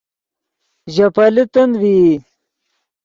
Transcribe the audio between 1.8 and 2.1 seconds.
ڤئی